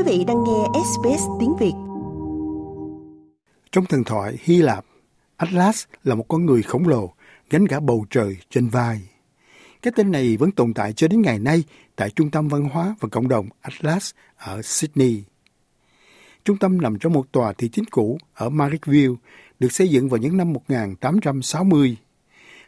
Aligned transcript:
Quý 0.00 0.18
vị 0.18 0.24
đang 0.24 0.44
nghe 0.44 0.80
SBS 0.84 1.22
tiếng 1.40 1.56
Việt. 1.56 1.72
Trong 3.72 3.86
thần 3.86 4.04
thoại 4.04 4.38
Hy 4.42 4.62
Lạp, 4.62 4.84
Atlas 5.36 5.84
là 6.04 6.14
một 6.14 6.24
con 6.28 6.46
người 6.46 6.62
khổng 6.62 6.88
lồ 6.88 7.14
gánh 7.50 7.68
cả 7.68 7.80
bầu 7.80 8.06
trời 8.10 8.36
trên 8.50 8.68
vai. 8.68 9.00
Cái 9.82 9.92
tên 9.96 10.10
này 10.10 10.36
vẫn 10.36 10.50
tồn 10.50 10.74
tại 10.74 10.92
cho 10.92 11.08
đến 11.08 11.22
ngày 11.22 11.38
nay 11.38 11.64
tại 11.96 12.10
Trung 12.10 12.30
tâm 12.30 12.48
Văn 12.48 12.68
hóa 12.68 12.94
và 13.00 13.08
Cộng 13.08 13.28
đồng 13.28 13.48
Atlas 13.60 14.10
ở 14.36 14.62
Sydney. 14.62 15.22
Trung 16.44 16.56
tâm 16.56 16.80
nằm 16.80 16.98
trong 16.98 17.12
một 17.12 17.32
tòa 17.32 17.52
thị 17.52 17.68
chính 17.68 17.84
cũ 17.84 18.18
ở 18.34 18.50
Marrickville, 18.50 19.14
được 19.58 19.72
xây 19.72 19.88
dựng 19.88 20.08
vào 20.08 20.18
những 20.18 20.36
năm 20.36 20.52
1860. 20.52 21.96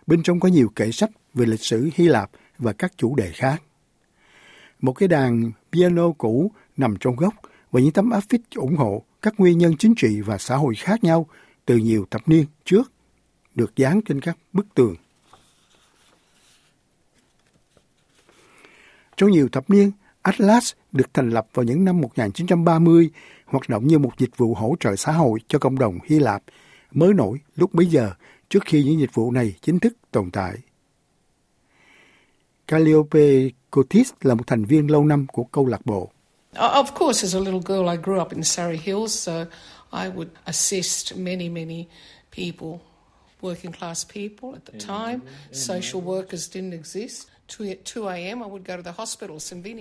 Bên 0.06 0.22
trong 0.22 0.40
có 0.40 0.48
nhiều 0.48 0.68
kệ 0.76 0.92
sách 0.92 1.10
về 1.34 1.46
lịch 1.46 1.60
sử 1.60 1.90
Hy 1.94 2.08
Lạp 2.08 2.30
và 2.58 2.72
các 2.72 2.92
chủ 2.96 3.14
đề 3.16 3.30
khác. 3.34 3.62
Một 4.80 4.92
cái 4.92 5.08
đàn 5.08 5.52
piano 5.72 6.12
cũ 6.18 6.52
nằm 6.76 6.94
trong 7.00 7.16
gốc 7.16 7.34
và 7.70 7.80
những 7.80 7.92
tấm 7.92 8.10
áp 8.10 8.20
phích 8.20 8.40
ủng 8.54 8.76
hộ 8.76 9.02
các 9.22 9.34
nguyên 9.38 9.58
nhân 9.58 9.76
chính 9.76 9.94
trị 9.96 10.20
và 10.20 10.38
xã 10.38 10.56
hội 10.56 10.74
khác 10.74 11.04
nhau 11.04 11.26
từ 11.66 11.76
nhiều 11.76 12.06
thập 12.10 12.28
niên 12.28 12.44
trước 12.64 12.92
được 13.54 13.76
dán 13.76 14.00
trên 14.02 14.20
các 14.20 14.36
bức 14.52 14.66
tường. 14.74 14.94
Trong 19.16 19.30
nhiều 19.30 19.48
thập 19.52 19.70
niên, 19.70 19.92
Atlas 20.22 20.72
được 20.92 21.14
thành 21.14 21.30
lập 21.30 21.46
vào 21.54 21.64
những 21.64 21.84
năm 21.84 22.00
1930, 22.00 23.10
hoạt 23.46 23.68
động 23.68 23.86
như 23.86 23.98
một 23.98 24.18
dịch 24.18 24.36
vụ 24.36 24.54
hỗ 24.54 24.74
trợ 24.80 24.96
xã 24.96 25.12
hội 25.12 25.38
cho 25.48 25.58
cộng 25.58 25.78
đồng 25.78 25.98
Hy 26.04 26.18
Lạp 26.18 26.42
mới 26.92 27.14
nổi 27.14 27.38
lúc 27.56 27.74
bấy 27.74 27.86
giờ 27.86 28.12
trước 28.48 28.62
khi 28.66 28.84
những 28.84 29.00
dịch 29.00 29.14
vụ 29.14 29.30
này 29.30 29.54
chính 29.60 29.78
thức 29.78 29.96
tồn 30.10 30.30
tại. 30.30 30.58
Calliope 32.68 33.48
Cotis 33.70 34.10
là 34.20 34.34
một 34.34 34.46
thành 34.46 34.64
viên 34.64 34.90
lâu 34.90 35.04
năm 35.04 35.26
của 35.32 35.44
câu 35.44 35.66
lạc 35.66 35.86
bộ. 35.86 36.10
Of 36.56 36.94
course, 36.94 37.24
as 37.24 37.34
a 37.34 37.40
little 37.40 37.60
girl, 37.60 37.88
I 37.88 37.96
grew 37.96 38.20
up 38.20 38.32
in 38.32 38.42
Surrey 38.42 38.76
Hills, 38.76 39.12
so 39.12 39.46
I 39.92 40.08
would 40.08 40.28
assist 40.44 41.16
many, 41.16 41.48
many 41.48 41.86
people, 42.36 42.80
working 43.40 43.72
class 43.72 44.06
people 44.14 44.52
at 44.54 44.64
the 44.72 44.78
time. 44.78 45.20
Social 45.52 46.02
workers 46.02 46.48
didn't 46.52 46.72
exist. 46.72 47.28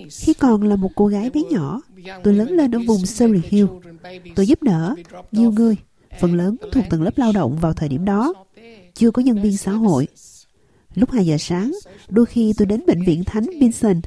Khi 0.09 0.34
còn 0.40 0.64
là 0.64 0.76
một 0.76 0.92
cô 0.96 1.08
gái 1.08 1.30
bé 1.30 1.42
nhỏ, 1.50 1.81
tôi 2.23 2.34
lớn 2.34 2.52
lên 2.52 2.76
ở 2.76 2.80
vùng 2.88 3.06
Surrey 3.06 3.42
Hill. 3.50 3.68
Tôi 4.36 4.48
giúp 4.48 4.64
đỡ 4.64 4.96
nhiều 5.31 5.52
người, 5.52 5.76
phần 6.20 6.34
lớn 6.36 6.58
thuộc 6.72 6.84
tầng 6.90 7.02
lớp 7.02 7.18
lao 7.18 7.31
động 7.31 7.58
vào 7.58 7.74
thời 7.74 7.90
điểm 7.90 8.06
đó. 8.06 8.34
Chưa 8.94 9.12
có 9.12 9.22
nhân 9.22 9.42
viên 9.42 9.58
xã 9.58 9.72
hội. 9.72 10.08
Lúc 10.96 11.12
2 11.12 11.26
giờ 11.26 11.38
sáng, 11.40 11.72
đôi 12.09 12.26
khi 12.26 12.53
tôi 12.58 12.66
đến 12.66 12.84
bệnh 12.88 13.03
viện 13.03 13.24
Thánh 13.24 13.46
Vincent. 13.59 14.03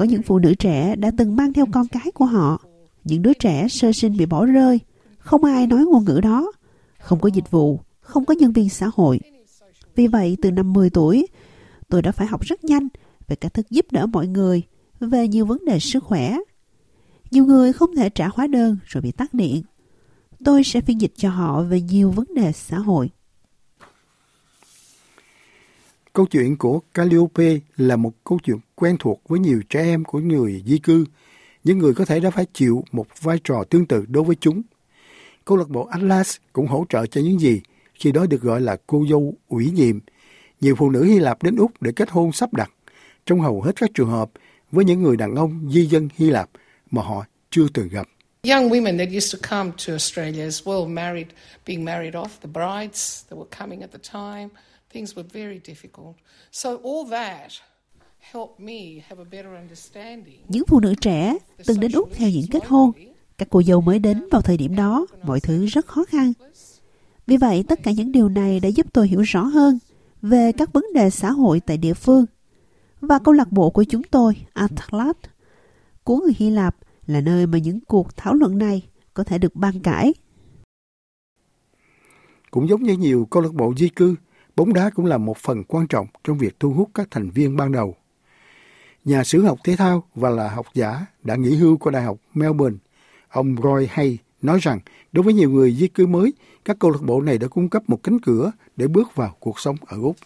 Có 0.00 0.06
những 0.06 0.22
phụ 0.22 0.38
nữ 0.38 0.54
trẻ 0.54 0.96
đã 0.96 1.10
từng 1.16 1.36
mang 1.36 1.52
theo 1.52 1.66
con 1.72 1.88
cái 1.88 2.10
của 2.14 2.24
họ. 2.24 2.60
Những 3.04 3.22
đứa 3.22 3.32
trẻ 3.34 3.68
sơ 3.68 3.92
sinh 3.92 4.16
bị 4.16 4.26
bỏ 4.26 4.46
rơi. 4.46 4.80
Không 5.18 5.44
ai 5.44 5.66
nói 5.66 5.84
ngôn 5.84 6.04
ngữ 6.04 6.20
đó. 6.22 6.52
Không 7.00 7.20
có 7.20 7.28
dịch 7.28 7.50
vụ, 7.50 7.80
không 8.00 8.24
có 8.24 8.34
nhân 8.34 8.52
viên 8.52 8.68
xã 8.68 8.90
hội. 8.94 9.20
Vì 9.94 10.06
vậy, 10.06 10.36
từ 10.42 10.50
năm 10.50 10.72
10 10.72 10.90
tuổi, 10.90 11.26
tôi 11.88 12.02
đã 12.02 12.12
phải 12.12 12.26
học 12.26 12.40
rất 12.40 12.64
nhanh 12.64 12.88
về 13.28 13.36
cách 13.36 13.54
thức 13.54 13.70
giúp 13.70 13.86
đỡ 13.90 14.06
mọi 14.06 14.26
người 14.26 14.62
về 15.00 15.28
nhiều 15.28 15.46
vấn 15.46 15.64
đề 15.64 15.78
sức 15.78 16.04
khỏe. 16.04 16.38
Nhiều 17.30 17.44
người 17.44 17.72
không 17.72 17.96
thể 17.96 18.10
trả 18.10 18.28
hóa 18.28 18.46
đơn 18.46 18.76
rồi 18.84 19.02
bị 19.02 19.12
tắt 19.12 19.34
điện. 19.34 19.62
Tôi 20.44 20.64
sẽ 20.64 20.80
phiên 20.80 21.00
dịch 21.00 21.12
cho 21.16 21.30
họ 21.30 21.62
về 21.62 21.80
nhiều 21.80 22.10
vấn 22.10 22.34
đề 22.34 22.52
xã 22.52 22.78
hội. 22.78 23.10
Câu 26.12 26.26
chuyện 26.26 26.56
của 26.56 26.80
Calliope 26.94 27.58
là 27.76 27.96
một 27.96 28.12
câu 28.24 28.38
chuyện 28.44 28.56
quen 28.74 28.96
thuộc 28.98 29.20
với 29.28 29.40
nhiều 29.40 29.62
trẻ 29.68 29.82
em 29.82 30.04
của 30.04 30.18
người 30.18 30.62
di 30.66 30.78
cư, 30.78 31.04
những 31.64 31.78
người 31.78 31.94
có 31.94 32.04
thể 32.04 32.20
đã 32.20 32.30
phải 32.30 32.46
chịu 32.52 32.84
một 32.92 33.06
vai 33.20 33.38
trò 33.44 33.64
tương 33.70 33.86
tự 33.86 34.04
đối 34.08 34.24
với 34.24 34.36
chúng. 34.40 34.62
Câu 35.44 35.56
lạc 35.56 35.68
bộ 35.68 35.84
Atlas 35.84 36.36
cũng 36.52 36.66
hỗ 36.66 36.84
trợ 36.88 37.06
cho 37.06 37.20
những 37.20 37.40
gì 37.40 37.60
khi 37.94 38.12
đó 38.12 38.26
được 38.26 38.42
gọi 38.42 38.60
là 38.60 38.76
cô 38.86 39.04
dâu 39.10 39.34
ủy 39.48 39.70
nhiệm. 39.70 39.98
Nhiều 40.60 40.74
phụ 40.78 40.90
nữ 40.90 41.04
Hy 41.04 41.18
Lạp 41.18 41.42
đến 41.42 41.56
Úc 41.56 41.82
để 41.82 41.92
kết 41.96 42.10
hôn 42.10 42.32
sắp 42.32 42.54
đặt, 42.54 42.70
trong 43.26 43.40
hầu 43.40 43.62
hết 43.62 43.72
các 43.76 43.90
trường 43.94 44.10
hợp 44.10 44.30
với 44.70 44.84
những 44.84 45.02
người 45.02 45.16
đàn 45.16 45.34
ông 45.34 45.70
di 45.72 45.86
dân 45.86 46.08
Hy 46.16 46.30
Lạp 46.30 46.50
mà 46.90 47.02
họ 47.02 47.24
chưa 47.50 47.66
từng 47.74 47.88
gặp. 47.88 48.08
Young 48.42 48.68
women 48.68 48.98
that 48.98 49.08
used 49.16 49.34
to 49.34 49.48
come 49.50 49.70
to 49.86 49.92
Australia 49.92 50.42
as 50.42 50.62
well, 50.62 50.88
married, 50.88 51.26
being 51.66 51.84
married 51.84 52.14
off, 52.14 52.28
the 52.40 52.48
brides 52.52 53.24
that 53.28 53.38
were 53.38 53.58
coming 53.58 53.80
at 53.80 53.90
the 53.92 53.98
time, 54.12 54.48
things 54.92 55.16
were 55.16 55.28
very 55.32 55.60
difficult. 55.64 56.14
So 56.52 56.70
all 56.70 57.10
that 57.10 57.50
helped 58.18 58.60
me 58.60 59.00
have 59.08 59.22
a 59.22 59.28
better 59.30 59.52
understanding. 59.60 60.40
Những 60.48 60.64
phụ 60.66 60.80
nữ 60.80 60.94
trẻ 61.00 61.38
từng 61.66 61.80
đến 61.80 61.92
Úc 61.92 62.08
theo 62.12 62.30
diện 62.30 62.44
kết 62.50 62.66
hôn, 62.66 62.92
các 63.38 63.48
cô 63.50 63.62
dâu 63.62 63.80
mới 63.80 63.98
đến 63.98 64.28
vào 64.30 64.42
thời 64.42 64.56
điểm 64.56 64.76
đó, 64.76 65.06
mọi 65.22 65.40
thứ 65.40 65.66
rất 65.66 65.86
khó 65.86 66.04
khăn. 66.04 66.32
Vì 67.26 67.36
vậy, 67.36 67.64
tất 67.68 67.82
cả 67.82 67.92
những 67.92 68.12
điều 68.12 68.28
này 68.28 68.60
đã 68.60 68.68
giúp 68.68 68.86
tôi 68.92 69.08
hiểu 69.08 69.20
rõ 69.20 69.42
hơn 69.42 69.78
về 70.22 70.52
các 70.52 70.72
vấn 70.72 70.84
đề 70.94 71.10
xã 71.10 71.30
hội 71.30 71.60
tại 71.60 71.76
địa 71.76 71.94
phương. 71.94 72.24
Và 73.00 73.18
câu 73.18 73.34
lạc 73.34 73.52
bộ 73.52 73.70
của 73.70 73.84
chúng 73.84 74.02
tôi, 74.02 74.34
Atlas, 74.52 75.16
của 76.04 76.16
người 76.16 76.32
Hy 76.36 76.50
Lạp, 76.50 76.76
là 77.06 77.20
nơi 77.20 77.46
mà 77.46 77.58
những 77.58 77.80
cuộc 77.80 78.16
thảo 78.16 78.34
luận 78.34 78.58
này 78.58 78.82
có 79.14 79.24
thể 79.24 79.38
được 79.38 79.56
ban 79.56 79.80
cãi. 79.80 80.14
Cũng 82.50 82.68
giống 82.68 82.82
như 82.82 82.96
nhiều 82.96 83.28
câu 83.30 83.42
lạc 83.42 83.54
bộ 83.54 83.74
di 83.76 83.88
cư, 83.88 84.14
bóng 84.60 84.72
đá 84.72 84.90
cũng 84.94 85.06
là 85.06 85.18
một 85.18 85.38
phần 85.38 85.64
quan 85.64 85.86
trọng 85.86 86.06
trong 86.24 86.38
việc 86.38 86.60
thu 86.60 86.70
hút 86.70 86.90
các 86.94 87.08
thành 87.10 87.30
viên 87.30 87.56
ban 87.56 87.72
đầu. 87.72 87.96
Nhà 89.04 89.24
sử 89.24 89.42
học 89.42 89.58
thể 89.64 89.76
thao 89.76 90.04
và 90.14 90.30
là 90.30 90.48
học 90.48 90.66
giả 90.74 91.06
đã 91.22 91.36
nghỉ 91.36 91.56
hưu 91.56 91.76
của 91.76 91.90
Đại 91.90 92.02
học 92.02 92.16
Melbourne, 92.34 92.76
ông 93.28 93.56
Roy 93.62 93.86
Hay 93.90 94.18
nói 94.42 94.58
rằng 94.62 94.80
đối 95.12 95.22
với 95.22 95.34
nhiều 95.34 95.50
người 95.50 95.74
di 95.74 95.88
cư 95.88 96.06
mới, 96.06 96.32
các 96.64 96.76
câu 96.80 96.90
lạc 96.90 97.02
bộ 97.02 97.20
này 97.20 97.38
đã 97.38 97.48
cung 97.48 97.68
cấp 97.68 97.82
một 97.86 98.02
cánh 98.02 98.18
cửa 98.20 98.52
để 98.76 98.88
bước 98.88 99.14
vào 99.14 99.36
cuộc 99.40 99.60
sống 99.60 99.76
ở 99.86 99.96
Úc. 100.02 100.16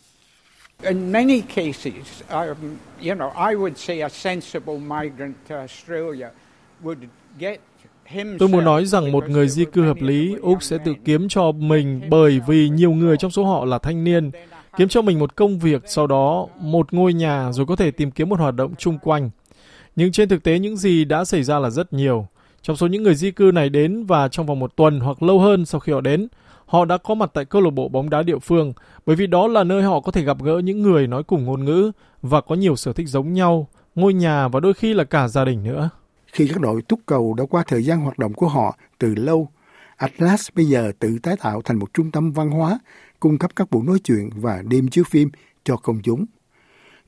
In 0.82 1.12
many 1.12 1.40
cases, 1.40 2.22
um, 2.28 2.76
you 3.00 3.14
know, 3.14 3.50
I 3.50 3.56
would 3.56 3.74
say 3.76 4.00
a 4.00 4.08
sensible 4.08 4.78
migrant 4.78 5.34
to 5.48 5.56
Australia 5.56 6.28
would 6.82 6.98
get 7.38 7.60
Tôi 8.38 8.48
muốn 8.48 8.64
nói 8.64 8.84
rằng 8.86 9.12
một 9.12 9.28
người 9.28 9.48
di 9.48 9.64
cư 9.64 9.82
hợp 9.82 9.96
lý, 10.00 10.36
Úc 10.42 10.62
sẽ 10.62 10.78
tự 10.84 10.94
kiếm 11.04 11.28
cho 11.28 11.52
mình 11.52 12.00
bởi 12.10 12.40
vì 12.46 12.68
nhiều 12.68 12.92
người 12.92 13.16
trong 13.16 13.30
số 13.30 13.44
họ 13.44 13.64
là 13.64 13.78
thanh 13.78 14.04
niên, 14.04 14.30
kiếm 14.76 14.88
cho 14.88 15.02
mình 15.02 15.18
một 15.18 15.36
công 15.36 15.58
việc, 15.58 15.82
sau 15.86 16.06
đó 16.06 16.46
một 16.60 16.92
ngôi 16.92 17.12
nhà 17.12 17.52
rồi 17.52 17.66
có 17.66 17.76
thể 17.76 17.90
tìm 17.90 18.10
kiếm 18.10 18.28
một 18.28 18.38
hoạt 18.40 18.54
động 18.54 18.74
chung 18.78 18.98
quanh. 18.98 19.30
Nhưng 19.96 20.12
trên 20.12 20.28
thực 20.28 20.42
tế 20.42 20.58
những 20.58 20.76
gì 20.76 21.04
đã 21.04 21.24
xảy 21.24 21.42
ra 21.42 21.58
là 21.58 21.70
rất 21.70 21.92
nhiều. 21.92 22.26
Trong 22.62 22.76
số 22.76 22.86
những 22.86 23.02
người 23.02 23.14
di 23.14 23.30
cư 23.30 23.50
này 23.54 23.68
đến 23.68 24.04
và 24.04 24.28
trong 24.28 24.46
vòng 24.46 24.58
một 24.58 24.76
tuần 24.76 25.00
hoặc 25.00 25.22
lâu 25.22 25.40
hơn 25.40 25.64
sau 25.64 25.80
khi 25.80 25.92
họ 25.92 26.00
đến, 26.00 26.28
họ 26.66 26.84
đã 26.84 26.98
có 26.98 27.14
mặt 27.14 27.30
tại 27.34 27.44
câu 27.44 27.62
lạc 27.62 27.70
bộ 27.70 27.88
bóng 27.88 28.10
đá 28.10 28.22
địa 28.22 28.38
phương 28.38 28.72
bởi 29.06 29.16
vì 29.16 29.26
đó 29.26 29.46
là 29.46 29.64
nơi 29.64 29.82
họ 29.82 30.00
có 30.00 30.12
thể 30.12 30.22
gặp 30.22 30.42
gỡ 30.42 30.58
những 30.58 30.82
người 30.82 31.06
nói 31.06 31.22
cùng 31.22 31.44
ngôn 31.44 31.64
ngữ 31.64 31.92
và 32.22 32.40
có 32.40 32.54
nhiều 32.54 32.76
sở 32.76 32.92
thích 32.92 33.08
giống 33.08 33.32
nhau, 33.32 33.68
ngôi 33.94 34.14
nhà 34.14 34.48
và 34.48 34.60
đôi 34.60 34.74
khi 34.74 34.94
là 34.94 35.04
cả 35.04 35.28
gia 35.28 35.44
đình 35.44 35.64
nữa. 35.64 35.90
Khi 36.34 36.48
các 36.48 36.60
đội 36.60 36.82
túc 36.82 37.00
cầu 37.06 37.34
đã 37.34 37.44
qua 37.50 37.64
thời 37.66 37.84
gian 37.84 38.00
hoạt 38.00 38.18
động 38.18 38.32
của 38.32 38.48
họ 38.48 38.78
từ 38.98 39.14
lâu, 39.14 39.48
Atlas 39.96 40.48
bây 40.54 40.64
giờ 40.64 40.92
tự 40.98 41.18
tái 41.22 41.36
tạo 41.36 41.62
thành 41.62 41.78
một 41.78 41.94
trung 41.94 42.10
tâm 42.10 42.32
văn 42.32 42.50
hóa, 42.50 42.78
cung 43.20 43.38
cấp 43.38 43.56
các 43.56 43.70
buổi 43.70 43.84
nói 43.86 43.98
chuyện 44.04 44.30
và 44.36 44.62
đêm 44.62 44.88
chiếu 44.88 45.04
phim 45.04 45.30
cho 45.64 45.76
công 45.76 46.02
chúng. 46.02 46.26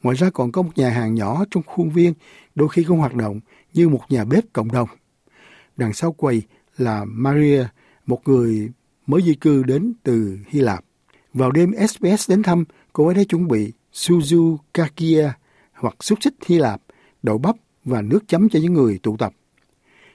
Ngoài 0.02 0.16
ra 0.16 0.30
còn 0.30 0.52
có 0.52 0.62
một 0.62 0.70
nhà 0.76 0.90
hàng 0.90 1.14
nhỏ 1.14 1.44
trong 1.50 1.62
khuôn 1.62 1.90
viên, 1.90 2.14
đôi 2.54 2.68
khi 2.68 2.82
không 2.82 2.98
hoạt 2.98 3.14
động 3.14 3.40
như 3.72 3.88
một 3.88 4.00
nhà 4.08 4.24
bếp 4.24 4.44
cộng 4.52 4.72
đồng. 4.72 4.88
Đằng 5.76 5.92
sau 5.92 6.12
quầy 6.12 6.42
là 6.76 7.04
Maria, 7.04 7.64
một 8.06 8.28
người 8.28 8.70
mới 9.06 9.22
di 9.22 9.34
cư 9.34 9.62
đến 9.62 9.92
từ 10.02 10.38
Hy 10.48 10.60
Lạp. 10.60 10.84
Vào 11.34 11.50
đêm 11.50 11.72
SBS 11.88 12.30
đến 12.30 12.42
thăm, 12.42 12.64
cô 12.92 13.06
ấy 13.06 13.14
đã 13.14 13.22
chuẩn 13.28 13.48
bị 13.48 13.72
suzu 13.92 14.56
kakia 14.74 15.30
hoặc 15.72 15.94
xúc 16.00 16.18
xích 16.22 16.34
Hy 16.46 16.58
Lạp, 16.58 16.82
đậu 17.22 17.38
bắp 17.38 17.56
và 17.86 18.02
nước 18.02 18.28
chấm 18.28 18.48
cho 18.48 18.58
những 18.62 18.72
người 18.72 18.98
tụ 19.02 19.16
tập. 19.16 19.32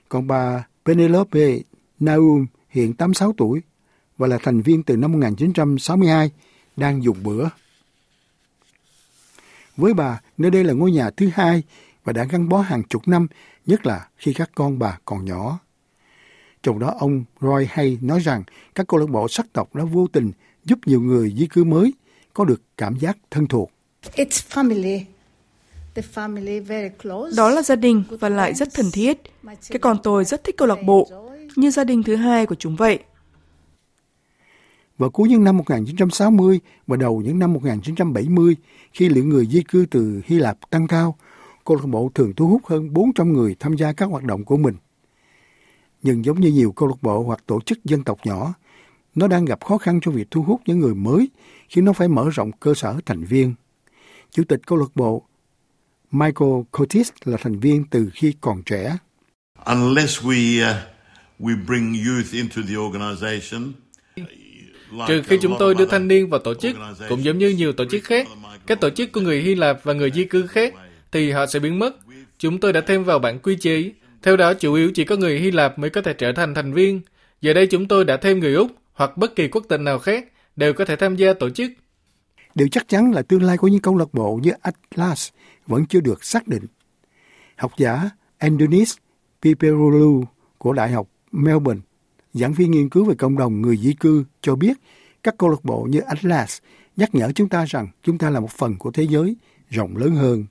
Còn 0.09 0.27
bà 0.27 0.67
Penelope 0.85 1.59
Naum 1.99 2.45
hiện 2.69 2.93
86 2.93 3.33
tuổi 3.37 3.61
và 4.17 4.27
là 4.27 4.37
thành 4.43 4.61
viên 4.61 4.83
từ 4.83 4.97
năm 4.97 5.11
1962 5.11 6.31
đang 6.77 7.03
dùng 7.03 7.23
bữa. 7.23 7.47
Với 9.77 9.93
bà, 9.93 10.21
nơi 10.37 10.51
đây 10.51 10.63
là 10.63 10.73
ngôi 10.73 10.91
nhà 10.91 11.09
thứ 11.09 11.29
hai 11.33 11.63
và 12.03 12.13
đã 12.13 12.23
gắn 12.23 12.49
bó 12.49 12.61
hàng 12.61 12.83
chục 12.83 13.07
năm, 13.07 13.27
nhất 13.65 13.85
là 13.85 14.07
khi 14.17 14.33
các 14.33 14.51
con 14.55 14.79
bà 14.79 14.97
còn 15.05 15.25
nhỏ. 15.25 15.59
Trong 16.63 16.79
đó 16.79 16.95
ông 16.99 17.23
Roy 17.41 17.67
Hay 17.69 17.97
nói 18.01 18.19
rằng 18.19 18.43
các 18.75 18.87
câu 18.87 18.99
lạc 18.99 19.09
bộ 19.09 19.27
sắc 19.27 19.45
tộc 19.53 19.75
đã 19.75 19.83
vô 19.83 20.07
tình 20.07 20.31
giúp 20.65 20.79
nhiều 20.85 21.01
người 21.01 21.33
di 21.37 21.47
cư 21.47 21.63
mới 21.63 21.93
có 22.33 22.45
được 22.45 22.61
cảm 22.77 22.95
giác 22.99 23.17
thân 23.31 23.47
thuộc. 23.47 23.71
It's 24.15 24.41
family. 24.49 25.03
Đó 27.37 27.49
là 27.49 27.61
gia 27.61 27.75
đình 27.75 28.03
và 28.09 28.29
lại 28.29 28.53
rất 28.53 28.69
thân 28.73 28.85
thiết. 28.93 29.21
Cái 29.69 29.79
con 29.81 29.97
tôi 30.03 30.25
rất 30.25 30.43
thích 30.43 30.57
câu 30.57 30.67
lạc 30.67 30.83
bộ, 30.85 31.07
như 31.55 31.71
gia 31.71 31.83
đình 31.83 32.03
thứ 32.03 32.15
hai 32.15 32.45
của 32.45 32.55
chúng 32.55 32.75
vậy. 32.75 32.99
Vào 34.97 35.09
cuối 35.09 35.29
những 35.29 35.43
năm 35.43 35.57
1960 35.57 36.59
và 36.87 36.97
đầu 36.97 37.21
những 37.21 37.39
năm 37.39 37.53
1970, 37.53 38.55
khi 38.93 39.09
lượng 39.09 39.29
người 39.29 39.45
di 39.45 39.63
cư 39.63 39.85
từ 39.91 40.21
Hy 40.25 40.39
Lạp 40.39 40.69
tăng 40.69 40.87
cao, 40.87 41.15
câu 41.65 41.77
lạc 41.77 41.85
bộ 41.87 42.11
thường 42.15 42.33
thu 42.35 42.47
hút 42.47 42.61
hơn 42.65 42.93
400 42.93 43.33
người 43.33 43.55
tham 43.59 43.77
gia 43.77 43.93
các 43.93 44.05
hoạt 44.09 44.23
động 44.23 44.43
của 44.43 44.57
mình. 44.57 44.75
Nhưng 46.01 46.25
giống 46.25 46.41
như 46.41 46.51
nhiều 46.51 46.71
câu 46.71 46.89
lạc 46.89 47.01
bộ 47.01 47.23
hoặc 47.23 47.43
tổ 47.45 47.61
chức 47.61 47.85
dân 47.85 48.03
tộc 48.03 48.17
nhỏ, 48.23 48.53
nó 49.15 49.27
đang 49.27 49.45
gặp 49.45 49.65
khó 49.65 49.77
khăn 49.77 49.99
trong 50.01 50.13
việc 50.15 50.31
thu 50.31 50.41
hút 50.41 50.61
những 50.65 50.79
người 50.79 50.95
mới 50.95 51.29
khi 51.69 51.81
nó 51.81 51.93
phải 51.93 52.07
mở 52.07 52.29
rộng 52.33 52.51
cơ 52.51 52.73
sở 52.73 52.95
thành 53.05 53.23
viên. 53.23 53.53
Chủ 54.31 54.43
tịch 54.43 54.61
câu 54.65 54.77
lạc 54.77 54.95
bộ 54.95 55.23
Michael 56.11 56.51
Curtis 56.71 57.09
là 57.25 57.37
thành 57.37 57.59
viên 57.59 57.83
từ 57.83 58.09
khi 58.13 58.33
còn 58.41 58.63
trẻ. 58.63 58.97
Unless 59.65 60.21
we 60.21 60.69
uh, 60.71 60.75
we 61.39 61.65
bring 61.67 61.93
youth 61.93 62.31
into 62.31 62.61
the 62.67 62.75
organization, 62.75 63.71
Trừ 65.07 65.21
khi 65.27 65.37
chúng 65.41 65.55
tôi 65.59 65.75
đưa 65.75 65.85
thanh 65.85 66.07
niên 66.07 66.29
vào 66.29 66.39
tổ 66.39 66.53
chức, 66.53 66.75
cũng 67.09 67.23
giống 67.23 67.37
như 67.37 67.49
nhiều 67.49 67.73
tổ 67.73 67.85
chức 67.85 68.03
khác, 68.03 68.27
các 68.67 68.81
tổ 68.81 68.89
chức 68.89 69.11
của 69.11 69.21
người 69.21 69.41
Hy 69.41 69.55
Lạp 69.55 69.79
và 69.83 69.93
người 69.93 70.11
di 70.11 70.23
cư 70.23 70.47
khác, 70.47 70.73
thì 71.11 71.31
họ 71.31 71.45
sẽ 71.45 71.59
biến 71.59 71.79
mất. 71.79 71.95
Chúng 72.39 72.59
tôi 72.59 72.73
đã 72.73 72.81
thêm 72.81 73.03
vào 73.03 73.19
bản 73.19 73.39
quy 73.39 73.55
chế. 73.55 73.91
Theo 74.23 74.37
đó, 74.37 74.53
chủ 74.53 74.73
yếu 74.73 74.91
chỉ 74.95 75.03
có 75.03 75.15
người 75.15 75.39
Hy 75.39 75.51
Lạp 75.51 75.79
mới 75.79 75.89
có 75.89 76.01
thể 76.01 76.13
trở 76.13 76.31
thành 76.31 76.53
thành 76.53 76.73
viên. 76.73 77.01
Giờ 77.41 77.53
đây 77.53 77.67
chúng 77.67 77.87
tôi 77.87 78.05
đã 78.05 78.17
thêm 78.17 78.39
người 78.39 78.53
Úc 78.53 78.71
hoặc 78.93 79.17
bất 79.17 79.35
kỳ 79.35 79.47
quốc 79.47 79.65
tịch 79.69 79.79
nào 79.79 79.99
khác 79.99 80.25
đều 80.55 80.73
có 80.73 80.85
thể 80.85 80.95
tham 80.95 81.15
gia 81.15 81.33
tổ 81.33 81.49
chức. 81.49 81.71
Điều 82.55 82.67
chắc 82.67 82.87
chắn 82.87 83.11
là 83.11 83.21
tương 83.21 83.43
lai 83.43 83.57
của 83.57 83.67
những 83.67 83.81
câu 83.81 83.97
lạc 83.97 84.13
bộ 84.13 84.39
như 84.43 84.51
Atlas 84.61 85.29
vẫn 85.67 85.85
chưa 85.85 85.99
được 85.99 86.23
xác 86.23 86.47
định. 86.47 86.65
Học 87.55 87.71
giả 87.77 88.09
Andonis 88.37 88.95
Piperolu 89.41 90.23
của 90.57 90.73
Đại 90.73 90.91
học 90.91 91.07
Melbourne, 91.31 91.81
giảng 92.33 92.53
viên 92.53 92.71
nghiên 92.71 92.89
cứu 92.89 93.05
về 93.05 93.15
cộng 93.15 93.37
đồng 93.37 93.61
người 93.61 93.77
di 93.77 93.93
cư 93.93 94.23
cho 94.41 94.55
biết 94.55 94.77
các 95.23 95.37
câu 95.37 95.49
lạc 95.49 95.63
bộ 95.63 95.87
như 95.89 95.99
Atlas 95.99 96.59
nhắc 96.97 97.15
nhở 97.15 97.31
chúng 97.35 97.49
ta 97.49 97.65
rằng 97.65 97.87
chúng 98.03 98.17
ta 98.17 98.29
là 98.29 98.39
một 98.39 98.51
phần 98.51 98.77
của 98.77 98.91
thế 98.91 99.03
giới 99.03 99.35
rộng 99.69 99.97
lớn 99.97 100.15
hơn. 100.15 100.45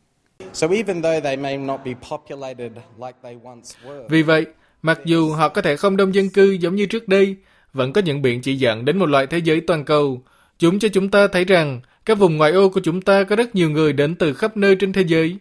Vì 4.09 4.23
vậy, 4.23 4.47
mặc 4.83 5.01
dù 5.05 5.33
họ 5.33 5.49
có 5.49 5.63
thể 5.63 5.77
không 5.77 5.97
đông 5.97 6.15
dân 6.15 6.29
cư 6.29 6.51
giống 6.51 6.75
như 6.75 6.87
trước 6.87 7.09
đây, 7.09 7.37
vẫn 7.73 7.93
có 7.93 8.01
những 8.01 8.23
biện 8.23 8.43
chỉ 8.43 8.57
dẫn 8.57 8.85
đến 8.85 8.99
một 8.99 9.07
loại 9.07 9.27
thế 9.27 9.39
giới 9.39 9.61
toàn 9.61 9.85
cầu. 9.85 10.23
Chúng 10.61 10.79
cho 10.79 10.89
chúng 10.89 11.11
ta 11.11 11.29
thấy 11.29 11.45
rằng 11.45 11.81
các 12.05 12.19
vùng 12.19 12.37
ngoại 12.37 12.53
ô 12.53 12.69
của 12.69 12.81
chúng 12.85 13.03
ta 13.03 13.25
có 13.25 13.37
rất 13.37 13.55
nhiều 13.55 13.71
người 13.71 13.93
đến 13.93 14.15
từ 14.15 14.33
khắp 14.33 14.57
nơi 14.57 14.77
trên 14.77 14.93
thế 14.93 15.03
giới. 15.07 15.37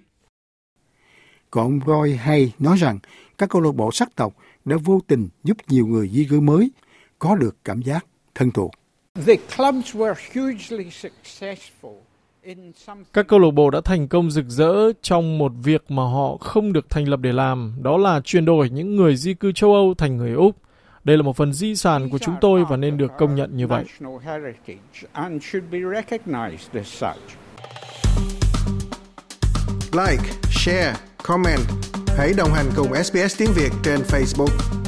Còn 1.52 1.80
Roy 1.88 2.16
hay 2.16 2.52
nói 2.60 2.78
rằng 2.78 3.00
các 3.38 3.50
câu 3.50 3.62
lạc 3.62 3.76
bộ 3.76 3.92
sắc 3.92 4.16
tộc 4.16 4.34
đã 4.66 4.78
vô 4.84 5.00
tình 5.08 5.30
giúp 5.44 5.58
nhiều 5.68 5.88
người 5.88 6.10
di 6.10 6.26
cư 6.30 6.40
mới 6.40 6.72
có 7.20 7.36
được 7.36 7.56
cảm 7.66 7.82
giác 7.82 8.06
thân 8.36 8.52
thuộc. 8.52 8.72
Các 13.14 13.28
câu 13.28 13.40
lạc 13.40 13.52
bộ 13.54 13.70
đã 13.70 13.82
thành 13.86 14.08
công 14.08 14.32
rực 14.32 14.46
rỡ 14.48 14.92
trong 15.02 15.38
một 15.38 15.52
việc 15.64 15.92
mà 15.92 16.04
họ 16.04 16.38
không 16.38 16.74
được 16.74 16.90
thành 16.90 17.08
lập 17.08 17.20
để 17.20 17.32
làm, 17.32 17.76
đó 17.82 17.98
là 17.98 18.22
chuyển 18.24 18.46
đổi 18.46 18.70
những 18.70 18.96
người 18.96 19.16
di 19.16 19.34
cư 19.34 19.52
châu 19.52 19.74
Âu 19.74 19.94
thành 19.98 20.18
người 20.18 20.34
Úc. 20.34 20.56
Đây 21.04 21.18
là 21.18 21.24
một 21.24 21.38
phần 21.38 21.54
di 21.54 21.76
sản 21.76 22.10
của 22.10 22.18
chúng 22.18 22.36
tôi 22.42 22.66
và 22.70 22.78
nên 22.78 22.98
được 22.98 23.12
công 23.18 23.36
nhận 23.36 23.58
như 23.58 23.68
vậy. 23.68 23.86
Like, 29.94 30.24
share, 30.52 30.94
comment. 31.24 31.62
Hãy 32.18 32.34
đồng 32.38 32.54
hành 32.54 32.66
cùng 32.76 33.04
SBS 33.04 33.40
tiếng 33.40 33.52
Việt 33.56 33.72
trên 33.84 34.00
Facebook. 34.00 34.79